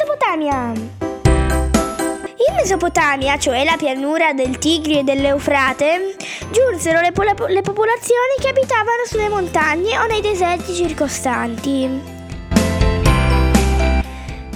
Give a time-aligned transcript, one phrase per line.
[0.00, 0.72] Mesopotamia.
[2.48, 6.16] In Mesopotamia, cioè la pianura del Tigri e dell'Eufrate,
[6.50, 12.00] giunsero le, po- le popolazioni che abitavano sulle montagne o nei deserti circostanti.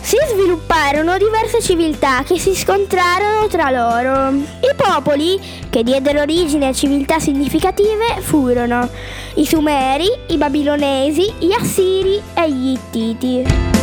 [0.00, 4.34] Si svilupparono diverse civiltà che si scontrarono tra loro.
[4.34, 8.88] I popoli che diedero origine a civiltà significative furono
[9.34, 13.73] i Sumeri, i Babilonesi, gli Assiri e gli Ittiti.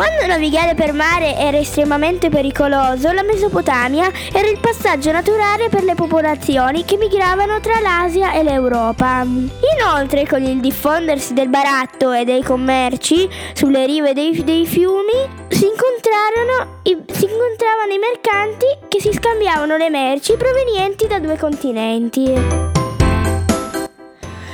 [0.00, 5.94] Quando navigare per mare era estremamente pericoloso, la Mesopotamia era il passaggio naturale per le
[5.94, 9.26] popolazioni che migravano tra l'Asia e l'Europa.
[9.26, 15.66] Inoltre, con il diffondersi del baratto e dei commerci sulle rive dei, dei fiumi, si,
[15.66, 22.32] i, si incontravano i mercanti che si scambiavano le merci provenienti da due continenti.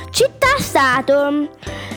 [0.09, 1.47] Città-stato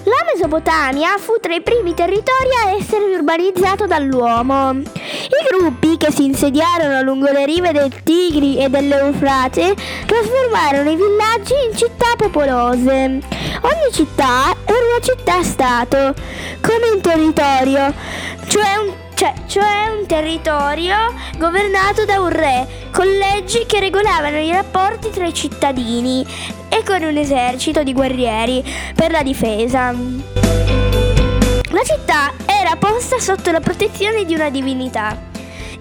[0.04, 4.70] la Mesopotamia fu tra i primi territori a essere urbanizzato dall'uomo.
[4.72, 9.74] I gruppi che si insediarono lungo le rive del Tigri e dell'Eufrate
[10.06, 13.20] trasformarono i villaggi in città popolose.
[13.62, 16.14] Ogni città era una città-stato,
[16.60, 17.92] come un territorio,
[18.46, 20.96] cioè un cioè, cioè, un territorio
[21.36, 26.26] governato da un re, con leggi che regolavano i rapporti tra i cittadini
[26.70, 29.92] e con un esercito di guerrieri per la difesa.
[31.68, 35.14] La città era posta sotto la protezione di una divinità.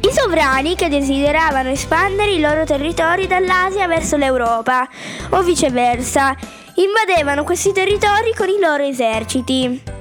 [0.02, 4.86] I sovrani che desideravano espandere i loro territori dall'Asia verso l'Europa
[5.30, 6.36] o viceversa
[6.74, 9.99] invadevano questi territori con i loro eserciti.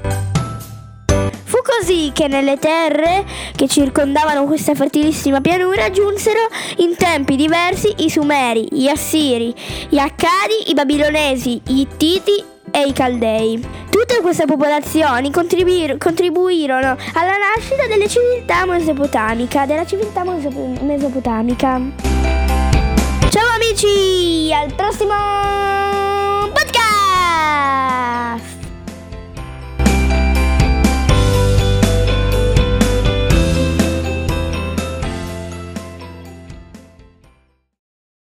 [1.69, 6.41] Così che nelle terre che circondavano questa fertilissima pianura giunsero
[6.79, 9.55] in tempi diversi i Sumeri, gli Assiri,
[9.91, 13.63] gli Accadi, i Babilonesi, gli Ittiti e i Caldei.
[13.91, 21.81] Tutte queste popolazioni contribuirono alla nascita delle civiltà mesopotamica, della civiltà mesopotamica.
[23.29, 25.38] Ciao amici, al prossimo